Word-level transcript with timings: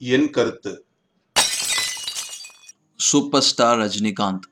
என் 0.00 0.28
கருத்து. 0.34 0.70
Super 3.08 3.44
star 3.48 3.78
Rajinikanth. 3.80 4.44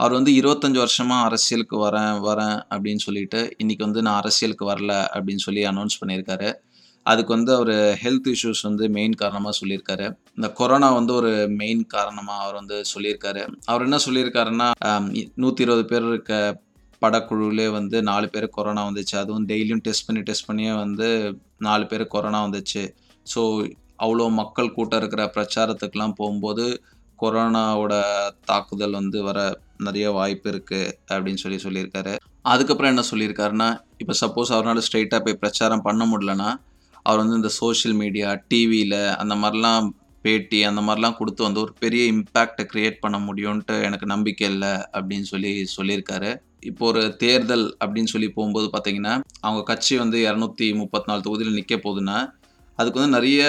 அவர் 0.00 0.14
வந்து 0.16 0.32
இருபத்தஞ்சு 0.40 0.78
வருஷமா 0.82 1.16
அரசியலுக்கு 1.28 1.76
வரேன் 1.84 2.16
வரேன் 2.26 2.58
அப்படின்னு 2.74 3.02
சொல்லிட்டு 3.04 3.40
இன்னைக்கு 3.62 3.82
வந்து 3.86 4.00
நான் 4.06 4.18
அரசியலுக்கு 4.22 4.64
வரல 4.70 4.92
அப்படின்னு 5.14 5.42
சொல்லி 5.44 5.62
அனௌன்ஸ் 5.70 5.96
பண்ணியிருக்காரு. 6.00 6.48
அதுக்கு 7.06 7.32
வந்து 7.36 7.52
அவர் 7.58 7.72
ஹெல்த் 8.02 8.28
இஷ்யூஸ் 8.32 8.62
வந்து 8.68 8.84
மெயின் 8.96 9.14
காரணமாக 9.22 9.54
சொல்லியிருக்காரு. 9.60 10.08
இந்த 10.38 10.50
கொரோனா 10.58 10.90
வந்து 10.98 11.14
ஒரு 11.20 11.32
மெயின் 11.60 11.82
காரணமாக 11.94 12.42
அவர் 12.44 12.58
வந்து 12.60 12.78
சொல்லியிருக்காரு. 12.92 13.44
அவர் 13.70 13.86
என்ன 13.86 14.00
சொல்லியிருக்காருன்னா 14.06 14.68
நூற்றி 15.44 15.64
இருபது 15.66 15.86
பேர் 15.92 16.08
இருக்க 16.12 16.32
படக்குழுவிலே 17.02 17.66
வந்து 17.78 17.96
நாலு 18.10 18.28
பேர் 18.34 18.48
கொரோனா 18.58 18.84
வந்துச்சு. 18.90 19.16
அதுவும் 19.22 19.48
டெய்லியும் 19.52 19.82
டெஸ்ட் 19.88 20.06
பண்ணி 20.08 20.22
டெஸ்ட் 20.28 20.48
பண்ணியே 20.50 20.74
வந்து 20.84 21.08
நாலு 21.68 21.86
பேர் 21.92 22.06
கொரோனா 22.16 22.42
வந்துச்சு. 22.46 22.84
ஸோ 23.34 23.42
அவ்வளோ 24.04 24.26
மக்கள் 24.40 24.74
கூட்டம் 24.76 25.00
இருக்கிற 25.02 25.24
பிரச்சாரத்துக்கெலாம் 25.36 26.18
போகும்போது 26.20 26.66
கொரோனாவோட 27.18 27.94
தாக்குதல் 28.50 28.98
வந்து 29.00 29.18
வர 29.26 29.38
நிறைய 29.86 30.06
வாய்ப்பு 30.18 30.48
இருக்குது 30.52 30.92
அப்படின்னு 31.12 31.42
சொல்லி 31.42 31.58
சொல்லியிருக்காரு. 31.64 32.14
அதுக்கப்புறம் 32.52 32.92
என்ன 32.92 33.02
சொல்லியிருக்காருன்னா 33.10 33.68
இப்போ 34.02 34.14
சப்போஸ் 34.22 34.54
அவரால் 34.56 34.84
ஸ்ட்ரெயிட்டாக 34.86 35.20
போய் 35.26 35.40
பிரச்சாரம் 35.42 35.84
பண்ண 35.86 36.04
முடியலன்னா 36.12 36.48
அவர் 37.06 37.20
வந்து 37.22 37.38
இந்த 37.40 37.50
சோஷியல் 37.60 37.96
மீடியா 38.02 38.28
டிவியில் 38.50 38.98
அந்த 39.22 39.34
மாதிரிலாம் 39.42 39.86
பேட்டி 40.24 40.58
அந்த 40.68 40.80
மாதிரிலாம் 40.84 41.16
கொடுத்து 41.18 41.42
வந்து 41.46 41.60
ஒரு 41.64 41.72
பெரிய 41.82 42.02
இம்பேக்டை 42.12 42.64
க்ரியேட் 42.70 43.02
பண்ண 43.02 43.16
முடியும்ன்ட்டு 43.26 43.74
எனக்கு 43.88 44.06
நம்பிக்கை 44.12 44.46
இல்லை 44.52 44.72
அப்படின்னு 44.96 45.26
சொல்லி 45.32 45.50
சொல்லியிருக்காரு. 45.76 46.30
இப்போ 46.70 46.84
ஒரு 46.90 47.02
தேர்தல் 47.22 47.66
அப்படின்னு 47.82 48.12
சொல்லி 48.12 48.28
போகும்போது 48.36 48.68
பார்த்தீங்கன்னா 48.74 49.14
அவங்க 49.46 49.62
கட்சி 49.70 49.94
வந்து 50.02 50.18
இரநூத்தி 50.28 50.68
முப்பத்தி 50.80 51.10
நாலு 51.10 51.24
தொகுதியில் 51.26 51.58
நிற்க 51.58 51.76
போகுதுன்னா 51.76 52.18
அதுக்கு 52.78 52.98
வந்து 53.00 53.16
நிறைய 53.18 53.42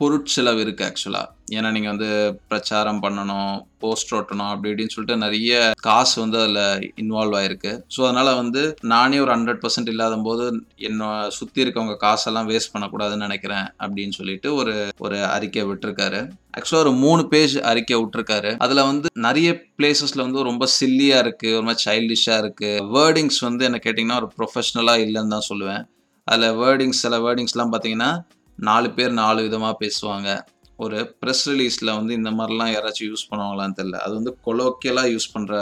பொருட்செலவு 0.00 0.60
இருக்குது 0.64 0.88
ஆக்சுவலாக 0.88 1.26
ஏன்னா 1.56 1.68
நீங்கள் 1.74 1.92
வந்து 1.92 2.08
பிரச்சாரம் 2.50 3.00
பண்ணணும் 3.04 3.52
போஸ்ட் 3.82 4.12
ஓட்டணும் 4.16 4.50
அப்படி 4.52 4.70
இப்படின்னு 4.70 4.94
சொல்லிட்டு 4.94 5.22
நிறைய 5.24 5.52
காசு 5.86 6.14
வந்து 6.22 6.38
அதில் 6.42 6.84
இன்வால்வ் 7.02 7.36
ஆயிருக்கு. 7.38 7.72
ஸோ 7.94 8.00
அதனால் 8.06 8.38
வந்து 8.40 8.62
நானே 8.92 9.18
ஒரு 9.24 9.32
ஹண்ட்ரட் 9.34 9.62
பர்சன்ட் 9.64 9.90
இல்லாத 9.92 10.18
போது 10.28 10.44
என்னை 10.88 11.08
சுற்றி 11.38 11.62
இருக்கவங்க 11.64 11.96
காசெல்லாம் 12.04 12.48
வேஸ்ட் 12.50 12.72
பண்ணக்கூடாதுன்னு 12.74 13.26
நினைக்கிறேன் 13.28 13.66
அப்படின்னு 13.82 14.16
சொல்லிட்டு 14.20 14.50
ஒரு 14.60 14.74
ஒரு 15.06 15.18
அறிக்கை 15.34 15.64
விட்டுருக்காரு. 15.70 16.22
ஆக்சுவலாக 16.56 16.86
ஒரு 16.86 16.94
மூணு 17.04 17.24
பேஜ் 17.34 17.56
அறிக்கை 17.72 17.98
விட்டுருக்காரு. 18.00 18.52
அதில் 18.66 18.88
வந்து 18.90 19.08
நிறைய 19.28 19.50
பிளேசஸில் 19.78 20.26
வந்து 20.26 20.48
ரொம்ப 20.50 20.66
சில்லியாக 20.78 21.24
இருக்குது 21.26 21.56
ஒரு 21.58 21.66
மாதிரி 21.68 21.84
சைல்டிஷாக 21.88 22.42
இருக்குது 22.44 22.82
வேர்டிங்ஸ் 22.96 23.40
வந்து 23.48 23.64
என்ன 23.70 23.80
கேட்டிங்கன்னா 23.86 24.20
ஒரு 24.22 24.30
ப்ரொஃபஷ்னலாக 24.38 25.04
இல்லைன்னு 25.06 25.34
தான் 25.36 25.48
சொல்லுவேன். 25.52 25.84
அதில் 26.28 26.56
வேர்டிங்ஸ் 26.62 27.02
சில 27.04 27.16
வேர்டிங்ஸ்லாம் 27.26 27.70
பார்த்தீங்கன்னா 27.72 28.10
நாலு 28.66 28.88
பேர் 28.96 29.12
நாலு 29.22 29.40
விதமாக 29.46 29.74
பேசுவாங்க. 29.82 30.30
ஒரு 30.84 30.98
ப்ரெஸ் 31.20 31.44
ரிலீஸில் 31.50 31.90
வந்து 31.98 32.12
இந்த 32.18 32.30
மாதிரிலாம் 32.38 32.72
யாராச்சும் 32.72 33.08
யூஸ் 33.10 33.28
பண்ணுவாங்களான்னு 33.30 33.76
தெரில 33.78 34.00
அது 34.04 34.12
வந்து 34.18 34.32
கொலோக்கியலாக 34.46 35.12
யூஸ் 35.14 35.32
பண்ணுற 35.34 35.54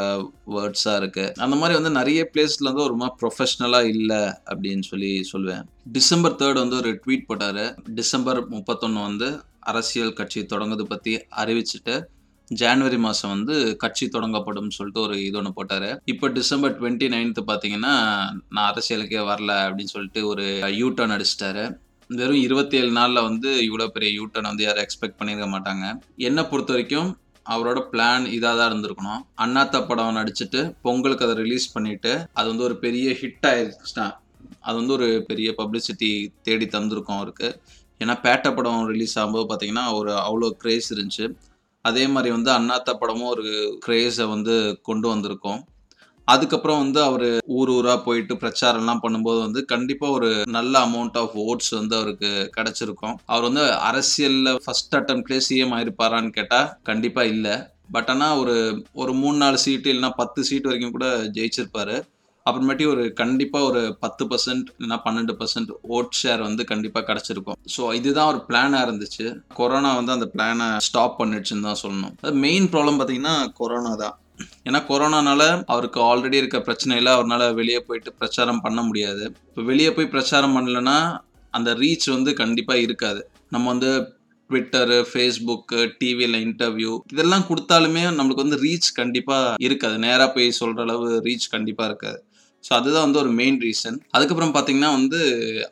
வேர்ட்ஸாக 0.54 1.00
இருக்குது 1.00 1.32
அந்த 1.44 1.56
மாதிரி 1.60 1.74
வந்து 1.78 1.92
நிறைய 1.98 2.22
பிளேஸில் 2.32 2.68
வந்து 2.70 2.84
ஒரு 2.88 2.96
மாதிரி 3.02 3.16
ப்ரொஃபஷ்னலாக 3.22 3.92
இல்லை 3.94 4.20
அப்படின்னு 4.50 4.84
சொல்லி 4.90 5.12
சொல்லுவேன். 5.32 5.64
டிசம்பர் 5.96 6.36
தேர்ட் 6.42 6.62
வந்து 6.62 6.78
ஒரு 6.82 6.92
ட்வீட் 7.04 7.28
போட்டார். 7.30 7.64
டிசம்பர் 8.00 8.40
முப்பத்தொன்று 8.56 9.08
வந்து 9.08 9.30
அரசியல் 9.72 10.18
கட்சி 10.20 10.42
தொடங்குது 10.52 10.86
பற்றி 10.92 11.14
அறிவிச்சிட்டு 11.44 11.96
ஜான்வரி 12.50 12.98
மாதம் 13.06 13.32
வந்து 13.34 13.54
கட்சி 13.84 14.04
தொடங்கப்படும் 14.06 14.74
சொல்லிட்டு 14.76 15.00
ஒரு 15.06 15.14
இது 15.28 15.38
ஒன்று 15.38 15.56
போட்டார். 15.56 15.88
இப்போ 16.12 16.26
டிசம்பர் 16.36 16.76
டுவெண்ட்டி 16.78 17.06
நைன்த்து 17.14 17.42
பார்த்தீங்கன்னா 17.48 17.94
நான் 18.54 18.68
அரசியலுக்கே 18.72 19.22
வரல 19.30 19.52
அப்படின்னு 19.66 19.94
சொல்லிட்டு 19.96 20.20
ஒரு 20.32 20.46
யூ 20.80 20.88
டர்ன் 20.98 21.16
அடிச்சிட்டாரு. 21.16 21.64
வெறும் 22.10 22.42
இருபத்தி 22.46 22.76
ஏழு 22.78 22.90
நாளில் 22.96 23.26
வந்து 23.28 23.50
இவ்வளோ 23.66 23.86
பெரிய 23.94 24.10
யூட்டர்ன் 24.18 24.48
வந்து 24.50 24.64
யாரும் 24.64 24.84
எக்ஸ்பெக்ட் 24.84 25.16
பண்ணியிருக்க 25.20 25.48
மாட்டாங்க. 25.54 25.86
என்னை 26.28 26.42
பொறுத்த 26.50 26.72
வரைக்கும் 26.74 27.08
அவரோட 27.46 27.78
பிளான் 27.92 28.24
இதாக 28.36 28.54
தான் 28.58 28.70
இருந்திருக்கணும். 28.70 29.22
அண்ணாத்த 29.44 29.80
படம் 29.88 30.16
நடிச்சுட்டு 30.18 30.60
பொங்கலுக்கு 30.84 31.26
அதை 31.26 31.34
ரிலீஸ் 31.42 31.66
பண்ணிட்டு 31.74 32.12
அது 32.38 32.46
வந்து 32.52 32.66
ஒரு 32.68 32.76
பெரிய 32.84 33.08
ஹிட் 33.20 33.48
ஆயிடுச்சுன்னா 33.50 34.06
அது 34.66 34.76
வந்து 34.80 34.94
ஒரு 34.98 35.08
பெரிய 35.30 35.48
பப்ளிசிட்டி 35.60 36.10
தேடி 36.46 36.66
தந்திருக்கும் 36.76 37.18
அவருக்கு. 37.18 37.48
ஏன்னா 38.00 38.14
பேட்டை 38.24 38.50
படம் 38.56 38.88
ரிலீஸ் 38.92 39.16
ஆகும்போது 39.20 39.46
பார்த்தீங்கன்னா 39.50 39.86
ஒரு 39.98 40.12
அவ்வளோ 40.26 40.48
க்ரேஸ் 40.62 40.88
இருந்துச்சு. 40.94 41.26
அதே 41.84 42.04
மாதிரி 42.14 42.30
வந்து 42.36 42.50
அண்ணாத்த 42.58 42.92
படமும் 43.02 43.32
ஒரு 43.34 43.46
க்ரேஸை 43.86 44.26
வந்து 44.34 44.54
கொண்டு 44.88 45.06
வந்திருக்கோம். 45.14 45.60
அதுக்கப்புறம் 46.34 46.80
வந்து 46.82 47.00
அவர் 47.08 47.26
ஊர் 47.58 47.70
ஊராக 47.76 47.98
போயிட்டு 48.06 48.34
பிரச்சாரம்லாம் 48.42 49.02
பண்ணும்போது 49.04 49.40
வந்து 49.46 49.60
கண்டிப்பாக 49.72 50.16
ஒரு 50.18 50.30
நல்ல 50.56 50.74
அமௌண்ட் 50.86 51.18
ஆஃப் 51.22 51.36
ஓட்ஸ் 51.46 51.72
வந்து 51.78 51.94
அவருக்கு 52.00 52.30
கிடைச்சிருக்கும். 52.56 53.16
அவர் 53.32 53.46
வந்து 53.48 53.64
அரசியலில் 53.90 54.60
ஃபர்ஸ்ட் 54.64 54.98
அட்டம்ப்ட்லேயே 55.00 55.44
சிஎம் 55.48 55.74
ஆயிருப்பாரான்னு 55.76 56.36
கேட்டால் 56.38 56.68
கண்டிப்பாக 56.90 57.32
இல்லை. 57.34 57.54
பட் 57.94 58.10
ஆனால் 58.12 58.38
ஒரு 58.42 58.56
ஒரு 59.02 59.12
மூணு 59.22 59.36
நாலு 59.44 59.58
சீட்டு 59.64 59.90
இல்லைன்னா 59.92 60.12
பத்து 60.20 60.40
சீட் 60.48 60.68
வரைக்கும் 60.68 60.96
கூட 60.96 61.08
ஜெயிச்சிருப்பாரு. 61.36 61.96
அப்புறமேட்டி 62.46 62.84
ஒரு 62.90 63.04
கண்டிப்பாக 63.20 63.68
ஒரு 63.70 63.80
பத்து 64.02 64.24
பர்சன்ட் 64.30 64.66
இல்லைன்னா 64.74 64.98
பன்னெண்டு 65.06 65.32
பர்சன்ட் 65.38 65.70
ஓட் 65.96 66.18
ஷேர் 66.18 66.42
வந்து 66.48 66.62
கண்டிப்பாக 66.72 67.06
கிடச்சிருக்கும். 67.08 67.58
ஸோ 67.76 67.82
இதுதான் 68.00 68.30
ஒரு 68.32 68.40
பிளானாக 68.48 68.86
இருந்துச்சு. 68.86 69.24
கொரோனா 69.60 69.90
வந்து 70.00 70.14
அந்த 70.16 70.28
பிளானை 70.34 70.68
ஸ்டாப் 70.88 71.18
பண்ணிடுச்சுன்னு 71.22 71.66
தான் 71.68 71.82
சொல்லணும். 71.84 72.14
அது 72.24 72.36
மெயின் 72.46 72.68
ப்ராப்ளம் 72.74 72.98
பார்த்தீங்கன்னா 73.00 73.34
கொரோனா 73.60 73.92
தான். 74.04 74.16
ஏன்னா 74.68 74.80
கொரோனானால 74.88 75.42
அவருக்கு 75.66 76.00
ஆல்ரெடி 76.00 76.34
இருக்க 76.34 76.58
பிரச்சனையில் 76.58 77.10
அவரால் 77.14 77.54
வெளியே 77.54 77.80
போயிட்டு 77.80 78.12
பிரச்சாரம் 78.12 78.60
பண்ண 78.60 78.82
முடியாது. 78.82 79.24
இப்போ 79.48 79.62
வெளியே 79.62 79.92
போய் 79.92 80.12
பிரச்சாரம் 80.14 80.56
பண்ணலன்னா 80.56 80.98
அந்த 81.50 81.72
ரீச் 81.74 82.06
வந்து 82.16 82.32
கண்டிப்பாக 82.34 82.80
இருக்காது. 82.80 83.20
நம்ம 83.48 83.66
வந்து 83.72 83.90
ட்விட்டரு 84.50 84.98
ஃபேஸ்புக்கு 85.10 85.78
டிவியில் 85.98 86.38
இன்டர்வியூ 86.46 86.92
இதெல்லாம் 87.12 87.46
கொடுத்தாலுமே 87.48 88.02
நம்மளுக்கு 88.18 88.44
வந்து 88.44 88.58
ரீச் 88.66 88.88
கண்டிப்பாக 88.94 89.54
இருக்காது. 89.58 89.98
நேராக 89.98 90.28
போய் 90.32 90.58
சொல்கிற 90.60 90.82
அளவு 90.82 91.08
ரீச் 91.24 91.46
கண்டிப்பாக 91.50 91.88
இருக்காது. 91.90 92.18
ஸோ 92.64 92.72
அதுதான் 92.74 93.04
வந்து 93.06 93.18
ஒரு 93.18 93.30
மெயின் 93.30 93.58
ரீசன் 93.60 93.98
அதுக்கப்புறம் 94.10 94.54
பார்த்தீங்கன்னா 94.54 94.90
வந்து 94.98 95.18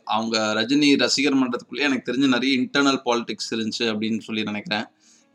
அவங்க 0.05 0.37
ரஜினி 0.61 0.97
ரசிகர் 0.97 1.39
மன்றத்துக்குள்ளேயே 1.41 1.89
எனக்கு 1.91 2.09
தெரிஞ்ச 2.11 2.27
நிறைய 2.27 2.61
இன்டர்னல் 2.61 3.01
பாலிடிக்ஸ் 3.07 3.51
இருந்துச்சு 3.55 3.85
அப்படின்னு 3.93 4.19
சொல்லி 4.19 4.43
நினைக்கிறேன். 4.43 4.87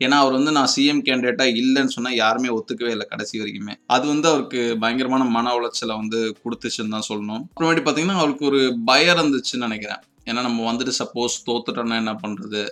ஏன்னா 0.04 0.16
அவர் 0.22 0.32
வந்து 0.32 0.52
நான் 0.52 0.70
சிஎம் 0.76 1.02
கேண்டிடேட்டாக 1.06 1.56
இல்லைன்னு 1.62 1.94
சொன்னால் 1.96 2.14
யாருமே 2.14 2.50
ஒத்துக்கவே 2.56 2.90
இல்லை 2.90 3.06
கடைசி 3.06 3.34
வரைக்குமே. 3.40 3.74
அது 3.86 4.04
வந்து 4.06 4.28
அவருக்கு 4.28 4.60
பயங்கரமான 4.78 5.24
மன 5.24 5.54
உளைச்சலை 5.58 5.96
வந்து 6.02 6.20
கொடுத்துச்சுன்னு 6.44 6.94
தான் 6.96 7.08
சொல்லணும். 7.08 7.42
அப்புறமேட்டு 7.50 7.84
பார்த்தீங்கன்னா 7.86 8.20
அவருக்கு 8.22 8.44
ஒரு 8.44 8.60
பயம் 8.84 9.16
இருந்துச்சுன்னு 9.16 9.66
நினைக்கிறேன். 9.68 10.02
ஏன்னா 10.24 10.40
நம்ம 10.40 10.72
வந்துட்டு 10.72 10.92
சப்போஸ் 11.02 11.36
தோத்துட்டோம்னா 11.46 11.98
என்ன 12.04 12.14
பண்ணுறது 12.14 12.62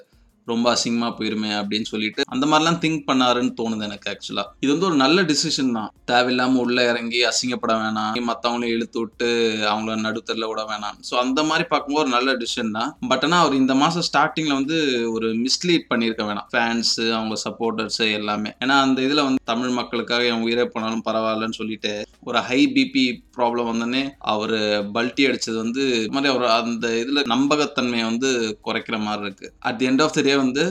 ரொம்ப 0.53 0.67
அசிங்கமாக 0.75 1.13
போயிருமே 1.19 1.51
அப்படின்னு 1.61 1.89
சொல்லிட்டு 1.93 2.27
அந்த 2.35 2.45
மாதிரிலாம் 2.51 2.81
திங்க் 2.85 3.07
பண்ணாருன்னு 3.11 3.53
தோணுது 3.61 3.87
எனக்கு 3.89 4.11
ஆக்சுவலாக 4.13 4.53
இது 4.65 4.71
வந்து 4.75 4.89
ஒரு 4.91 4.99
நல்ல 5.05 5.23
டிசிஷன் 5.31 5.73
தான். 5.79 5.91
தேவையில்லாமல் 6.13 6.63
உள்ளே 6.65 6.83
இறங்கி 6.91 7.21
அசிங்கப்பட 7.31 7.73
வேணாம். 7.83 8.15
மற்றவங்களையும் 8.31 8.77
இழுத்து 8.77 8.99
விட்டு 9.03 9.29
அவங்கள 9.73 9.95
நடுத்தரில் 10.07 10.49
விட 10.51 10.63
வேணாம். 10.71 10.97
ஸோ 11.09 11.15
அந்த 11.25 11.41
மாதிரி 11.51 11.65
பார்க்கும்போது 11.73 12.05
ஒரு 12.05 12.13
நல்ல 12.17 12.35
டிசிஷன் 12.43 12.75
தான். 12.79 12.91
பட் 13.11 13.25
ஆனால் 13.27 13.43
அவர் 13.45 13.61
இந்த 13.63 13.75
மாதம் 13.83 14.07
ஸ்டார்டிங்கில் 14.09 14.59
வந்து 14.59 14.77
ஒரு 15.15 15.29
மிஸ்லீட் 15.45 15.89
பண்ணியிருக்க 15.93 16.25
வேணாம். 16.31 16.49
ஃபேன்ஸு 16.55 17.07
அவங்க 17.17 17.37
சப்போர்ட்டர்ஸு 17.47 18.07
எல்லாமே. 18.19 18.53
ஏன்னா 18.63 18.77
அந்த 18.87 18.99
இதில் 19.07 19.25
வந்து 19.27 19.43
தமிழ் 19.53 19.77
மக்களுக்காக 19.81 20.31
என் 20.33 20.45
உயிரே 20.47 20.67
போனாலும் 20.75 21.05
பரவாயில்லன்னு 21.09 21.59
சொல்லிட்டு 21.61 21.93
ஒரு 22.29 22.39
ஹை 22.49 22.61
பிபி 22.77 23.05
ப்ராப்ளம் 23.37 23.69
வந்தோடனே 23.71 24.03
அவர் 24.33 24.57
பல்ட்டி 24.97 25.23
அடிச்சது 25.29 25.57
வந்து 25.65 25.83
மாதிரி 26.15 26.31
அவர் 26.33 26.47
அந்த 26.57 26.87
இதில் 27.03 27.29
நம்பகத்தன்மையை 27.35 28.07
வந்து 28.11 28.31
குறைக்கிற 28.67 28.97
மாதிரி 29.07 29.25
இருக்கு. 29.27 29.49
At 29.69 29.79
the 29.81 29.89
end 29.91 30.03
of 30.07 30.17
the 30.17 30.23
day 30.29 30.35
வந்து 30.39 30.65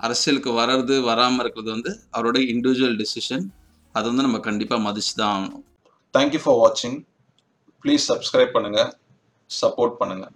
அரசியலுக்கு 0.00 0.50
வர்றது 0.60 0.96
வராமல் 1.10 1.42
இருக்கிறது 1.44 1.70
வந்து 1.76 1.90
அவரோட 2.12 2.38
இண்டிவிஜுவல் 2.52 2.98
டிசிஷன் 3.02 3.44
அது 3.94 4.06
வந்து 4.10 4.26
நம்ம 4.26 4.38
கண்டிப்பாக 4.38 4.84
மதிச்சு 4.86 5.12
தான் 5.16 5.32
ஆகணும். 5.34 5.64
தேங்க்யூ 6.14 6.40
ஃபார் 6.44 6.58
வாட்சிங் 6.62 6.98
ப்ளீஸ் 7.84 8.06
சப்ஸ்கிரைப் 8.10 8.54
பண்ணுங்கள் 8.56 8.90
சப்போர்ட் 9.50 9.96
பண்ணுங்கள் 10.00 10.34